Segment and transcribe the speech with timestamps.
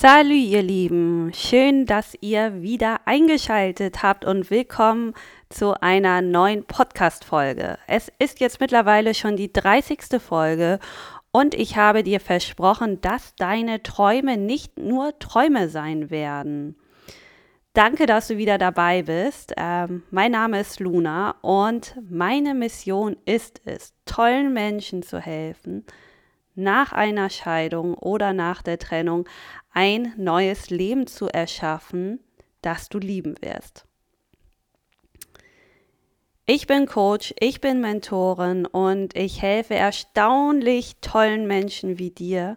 [0.00, 1.30] Salü, ihr Lieben.
[1.34, 5.12] Schön, dass ihr wieder eingeschaltet habt und willkommen
[5.50, 7.76] zu einer neuen Podcast-Folge.
[7.86, 10.18] Es ist jetzt mittlerweile schon die 30.
[10.18, 10.78] Folge
[11.32, 16.76] und ich habe dir versprochen, dass deine Träume nicht nur Träume sein werden.
[17.74, 19.52] Danke, dass du wieder dabei bist.
[19.58, 25.84] Ähm, mein Name ist Luna und meine Mission ist es, tollen Menschen zu helfen,
[26.54, 29.28] nach einer Scheidung oder nach der Trennung
[29.72, 32.20] ein neues Leben zu erschaffen,
[32.62, 33.86] das du lieben wirst.
[36.46, 42.56] Ich bin Coach, ich bin Mentorin und ich helfe erstaunlich tollen Menschen wie dir,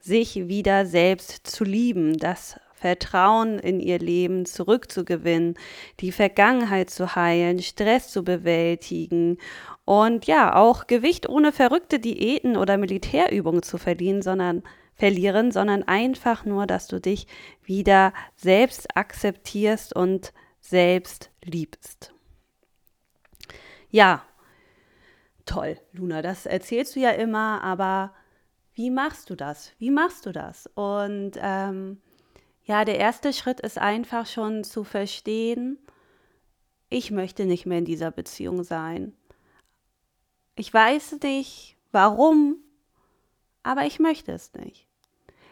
[0.00, 5.54] sich wieder selbst zu lieben, das Vertrauen in ihr Leben zurückzugewinnen,
[6.00, 9.38] die Vergangenheit zu heilen, Stress zu bewältigen
[9.84, 14.62] und ja, auch Gewicht ohne verrückte Diäten oder Militärübungen zu verlieren, sondern
[14.94, 17.26] verlieren, sondern einfach nur, dass du dich
[17.64, 22.12] wieder selbst akzeptierst und selbst liebst.
[23.90, 24.22] Ja,
[25.46, 28.12] toll, Luna, das erzählst du ja immer, aber
[28.74, 29.72] wie machst du das?
[29.78, 30.68] Wie machst du das?
[30.74, 32.00] Und ähm,
[32.68, 35.78] ja, der erste Schritt ist einfach schon zu verstehen,
[36.90, 39.14] ich möchte nicht mehr in dieser Beziehung sein.
[40.54, 42.56] Ich weiß nicht, warum,
[43.62, 44.86] aber ich möchte es nicht.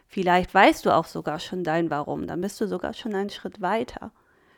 [0.06, 3.62] Vielleicht weißt du auch sogar schon dein Warum, dann bist du sogar schon einen Schritt
[3.62, 4.12] weiter.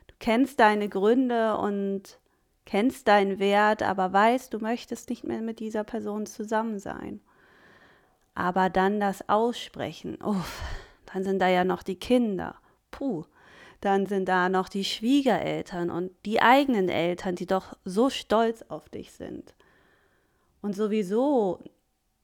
[0.08, 2.18] Du kennst deine Gründe und
[2.64, 7.20] kennst deinen Wert, aber weißt, du möchtest nicht mehr mit dieser Person zusammen sein.
[8.34, 10.60] Aber dann das Aussprechen, uff,
[11.12, 12.56] dann sind da ja noch die Kinder,
[12.90, 13.24] puh,
[13.80, 18.88] dann sind da noch die Schwiegereltern und die eigenen Eltern, die doch so stolz auf
[18.88, 19.54] dich sind.
[20.60, 21.60] Und sowieso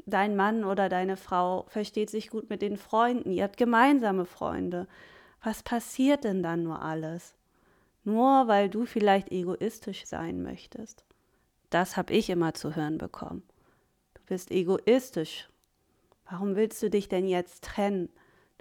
[0.06, 4.88] dein Mann oder deine Frau versteht sich gut mit den Freunden, ihr habt gemeinsame Freunde.
[5.42, 7.34] Was passiert denn dann nur alles?
[8.02, 11.04] Nur weil du vielleicht egoistisch sein möchtest.
[11.70, 13.42] Das habe ich immer zu hören bekommen.
[14.14, 15.48] Du bist egoistisch.
[16.28, 18.08] Warum willst du dich denn jetzt trennen?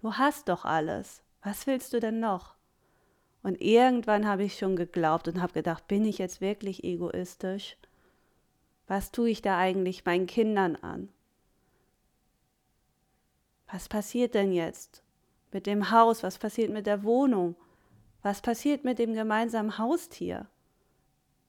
[0.03, 1.23] Du hast doch alles.
[1.43, 2.55] Was willst du denn noch?
[3.41, 7.77] Und irgendwann habe ich schon geglaubt und habe gedacht, bin ich jetzt wirklich egoistisch?
[8.85, 11.07] Was tue ich da eigentlich meinen Kindern an?
[13.71, 15.03] Was passiert denn jetzt
[15.53, 16.21] mit dem Haus?
[16.21, 17.55] Was passiert mit der Wohnung?
[18.23, 20.47] Was passiert mit dem gemeinsamen Haustier?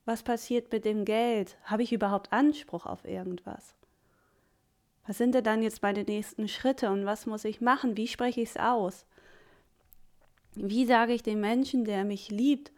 [0.04, 1.58] Was passiert mit dem Geld?
[1.64, 3.74] Habe ich überhaupt Anspruch auf irgendwas?
[5.06, 7.96] Was sind denn dann jetzt meine nächsten Schritte und was muss ich machen?
[7.96, 9.06] Wie spreche ich es aus?
[10.54, 12.72] Wie sage ich dem Menschen, der mich liebt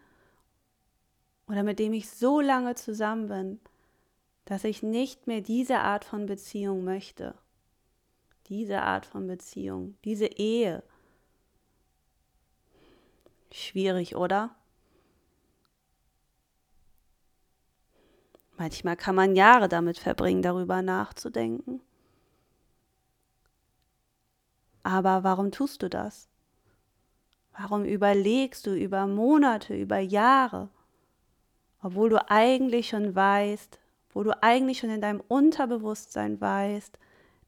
[1.48, 3.60] oder mit dem ich so lange zusammen bin,
[4.44, 7.34] dass ich nicht mehr diese Art von Beziehung möchte?
[8.48, 10.82] diese Art von Beziehung, diese Ehe.
[13.53, 14.54] Schwierig, oder?
[18.56, 21.81] Manchmal kann man Jahre damit verbringen, darüber nachzudenken.
[24.86, 26.28] Aber warum tust du das?
[27.58, 30.69] Warum überlegst du über Monate, über Jahre,
[31.82, 33.80] obwohl du eigentlich schon weißt,
[34.10, 37.00] wo du eigentlich schon in deinem Unterbewusstsein weißt,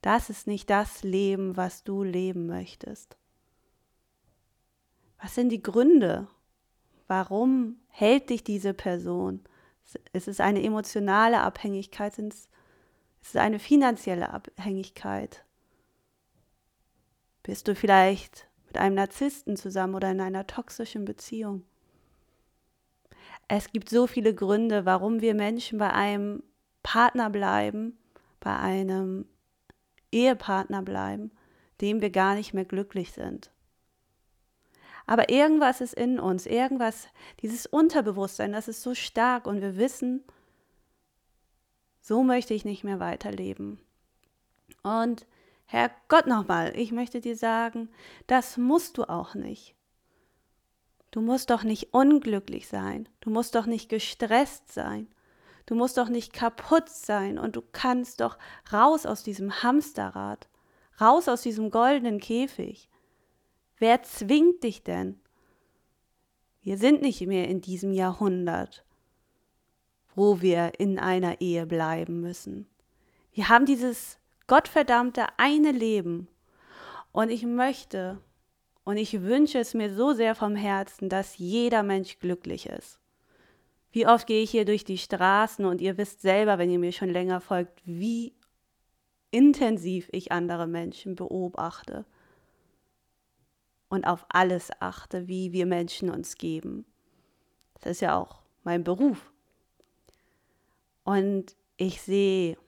[0.02, 3.16] das ist nicht das Leben, was du leben möchtest.
[5.22, 6.26] Was sind die Gründe?
[7.06, 9.44] Warum hält dich diese Person?
[10.12, 12.18] Ist es eine emotionale Abhängigkeit?
[12.18, 12.48] Ist
[13.22, 15.44] es eine finanzielle Abhängigkeit?
[17.48, 21.64] Bist du vielleicht mit einem Narzissten zusammen oder in einer toxischen Beziehung?
[23.48, 26.42] Es gibt so viele Gründe, warum wir Menschen bei einem
[26.82, 27.96] Partner bleiben,
[28.38, 29.24] bei einem
[30.12, 31.30] Ehepartner bleiben,
[31.80, 33.50] dem wir gar nicht mehr glücklich sind.
[35.06, 37.08] Aber irgendwas ist in uns, irgendwas,
[37.40, 40.22] dieses Unterbewusstsein, das ist so stark und wir wissen,
[42.02, 43.80] so möchte ich nicht mehr weiterleben.
[44.82, 45.26] Und
[45.70, 47.88] Herr Gott nochmal, ich möchte dir sagen,
[48.26, 49.74] das musst du auch nicht.
[51.10, 55.08] Du musst doch nicht unglücklich sein, du musst doch nicht gestresst sein,
[55.68, 58.38] Du musst doch nicht kaputt sein und du kannst doch
[58.72, 60.48] raus aus diesem Hamsterrad,
[60.98, 62.88] raus aus diesem goldenen Käfig.
[63.76, 65.20] Wer zwingt dich denn?
[66.62, 68.82] Wir sind nicht mehr in diesem Jahrhundert,
[70.14, 72.66] wo wir in einer Ehe bleiben müssen.
[73.32, 74.18] Wir haben dieses
[74.48, 76.26] gottverdammte eine Leben.
[77.12, 78.20] Und ich möchte
[78.84, 82.98] und ich wünsche es mir so sehr vom Herzen, dass jeder Mensch glücklich ist.
[83.92, 86.92] Wie oft gehe ich hier durch die Straßen und ihr wisst selber, wenn ihr mir
[86.92, 88.34] schon länger folgt, wie
[89.30, 92.04] intensiv ich andere Menschen beobachte.
[93.88, 96.84] und auf alles achte, wie wir Menschen uns geben.
[97.80, 99.32] Das ist ja auch mein Beruf.
[101.04, 102.58] Und ich sehe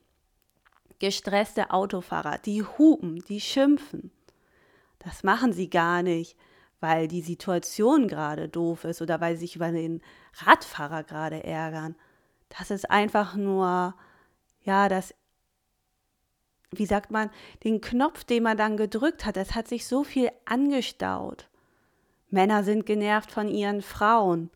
[1.01, 4.13] gestresste Autofahrer, die hupen, die schimpfen.
[5.01, 6.37] Das machen sie gar nicht,
[6.79, 10.03] weil die Situation gerade doof ist oder weil sie sich über den
[10.47, 11.97] Radfahrer gerade ärgern.
[12.51, 13.95] Das ist einfach nur,
[14.63, 15.15] ja, das,
[16.71, 17.31] wie sagt man,
[17.65, 21.49] den Knopf, den man dann gedrückt hat, es hat sich so viel angestaut.
[22.29, 24.51] Männer sind genervt von ihren Frauen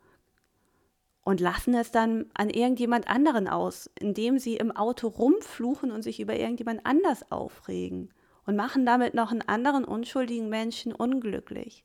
[1.24, 6.20] und lassen es dann an irgendjemand anderen aus, indem sie im Auto rumfluchen und sich
[6.20, 8.12] über irgendjemand anders aufregen
[8.46, 11.84] und machen damit noch einen anderen unschuldigen Menschen unglücklich.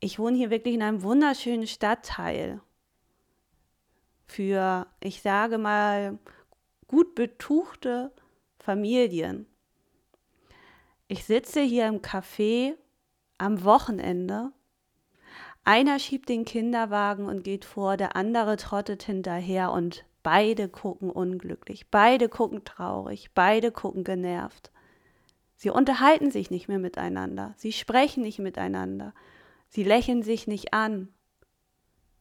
[0.00, 2.60] Ich wohne hier wirklich in einem wunderschönen Stadtteil
[4.26, 6.18] für, ich sage mal,
[6.86, 8.12] gut betuchte
[8.58, 9.46] Familien.
[11.06, 12.74] Ich sitze hier im Café
[13.38, 14.52] am Wochenende.
[15.68, 21.90] Einer schiebt den Kinderwagen und geht vor, der andere trottet hinterher und beide gucken unglücklich,
[21.90, 24.72] beide gucken traurig, beide gucken genervt.
[25.56, 29.12] Sie unterhalten sich nicht mehr miteinander, sie sprechen nicht miteinander,
[29.68, 31.12] sie lächeln sich nicht an,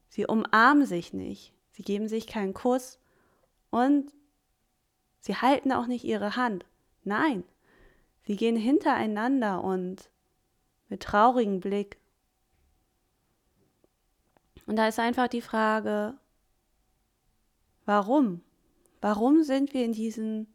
[0.10, 3.00] sie umarmen sich nicht, sie geben sich keinen Kuss
[3.70, 4.12] und
[5.22, 6.66] sie halten auch nicht ihre Hand.
[7.06, 7.46] Nein,
[8.24, 10.10] sie gehen hintereinander und
[10.90, 11.98] mit traurigem Blick.
[14.68, 16.14] Und da ist einfach die Frage,
[17.86, 18.42] warum?
[19.02, 20.48] Warum sind wir in diesen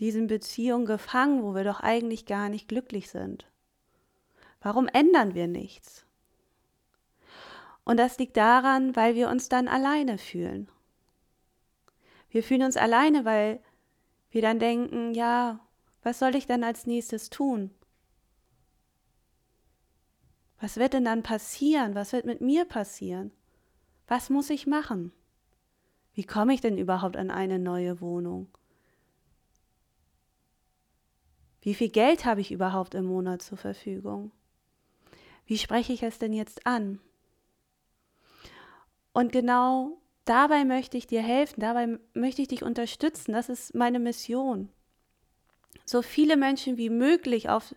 [0.00, 3.46] diesen Beziehungen gefangen, wo wir doch eigentlich gar nicht glücklich sind?
[4.60, 6.04] Warum ändern wir nichts?
[7.84, 10.68] Und das liegt daran, weil wir uns dann alleine fühlen.
[12.30, 13.60] Wir fühlen uns alleine, weil
[14.30, 15.60] wir dann denken, ja,
[16.02, 17.70] was soll ich dann als nächstes tun?
[20.60, 21.94] Was wird denn dann passieren?
[21.94, 23.30] Was wird mit mir passieren?
[24.06, 25.12] Was muss ich machen?
[26.14, 28.48] Wie komme ich denn überhaupt an eine neue Wohnung?
[31.60, 34.30] Wie viel Geld habe ich überhaupt im Monat zur Verfügung?
[35.46, 37.00] Wie spreche ich es denn jetzt an?
[39.12, 43.32] Und genau dabei möchte ich dir helfen, dabei möchte ich dich unterstützen.
[43.32, 44.68] Das ist meine Mission.
[45.84, 47.74] So viele Menschen wie möglich auf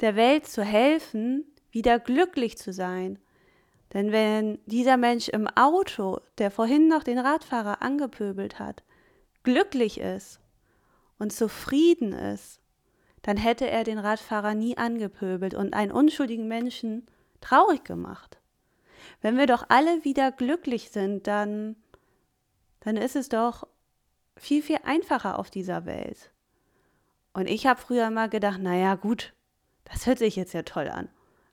[0.00, 3.18] der Welt zu helfen, wieder glücklich zu sein.
[3.92, 8.82] Denn wenn dieser Mensch im Auto, der vorhin noch den Radfahrer angepöbelt hat,
[9.42, 10.40] glücklich ist
[11.18, 12.60] und zufrieden ist,
[13.22, 17.06] dann hätte er den Radfahrer nie angepöbelt und einen unschuldigen Menschen
[17.40, 18.38] traurig gemacht.
[19.20, 21.76] Wenn wir doch alle wieder glücklich sind, dann,
[22.80, 23.66] dann ist es doch
[24.36, 26.30] viel, viel einfacher auf dieser Welt.
[27.32, 29.32] Und ich habe früher mal gedacht, naja gut,
[29.84, 31.08] das hört sich jetzt ja toll an.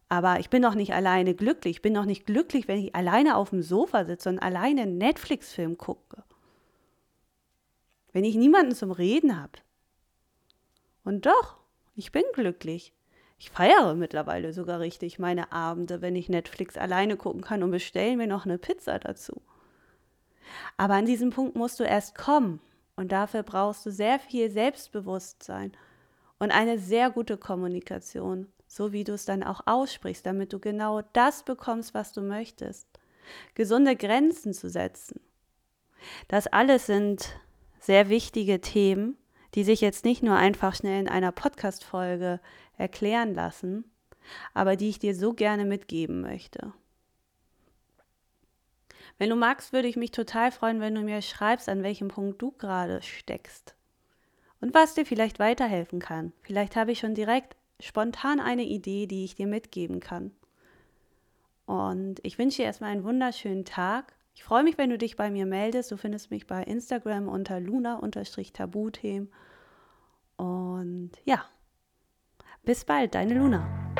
[0.07, 1.77] Aber ich bin doch nicht alleine glücklich.
[1.77, 4.97] Ich bin doch nicht glücklich, wenn ich alleine auf dem Sofa sitze und alleine einen
[4.97, 6.23] Netflix-Film gucke.
[8.13, 9.53] Wenn ich niemanden zum Reden habe.
[11.03, 11.57] Und doch,
[11.95, 12.93] ich bin glücklich.
[13.37, 18.15] Ich feiere mittlerweile sogar richtig meine Abende, wenn ich Netflix alleine gucken kann und bestelle
[18.15, 19.41] mir noch eine Pizza dazu.
[20.77, 22.61] Aber an diesem Punkt musst du erst kommen
[22.95, 25.73] und dafür brauchst du sehr viel Selbstbewusstsein
[26.39, 31.01] und eine sehr gute Kommunikation, so wie du es dann auch aussprichst, damit du genau
[31.13, 32.87] das bekommst, was du möchtest.
[33.53, 35.19] Gesunde Grenzen zu setzen.
[36.27, 37.39] Das alles sind
[37.79, 39.17] sehr wichtige Themen,
[39.55, 42.39] die sich jetzt nicht nur einfach schnell in einer Podcast-Folge
[42.77, 43.85] erklären lassen,
[44.53, 46.73] aber die ich dir so gerne mitgeben möchte.
[49.17, 52.41] Wenn du magst, würde ich mich total freuen, wenn du mir schreibst, an welchem Punkt
[52.41, 53.75] du gerade steckst
[54.59, 56.33] und was dir vielleicht weiterhelfen kann.
[56.41, 60.31] Vielleicht habe ich schon direkt spontan eine Idee, die ich dir mitgeben kann.
[61.65, 64.13] Und ich wünsche dir erstmal einen wunderschönen Tag.
[64.35, 65.91] Ich freue mich, wenn du dich bei mir meldest.
[65.91, 69.31] Du findest mich bei Instagram unter luna-tabuthemen.
[70.37, 71.45] Und ja,
[72.63, 73.95] bis bald, deine Luna.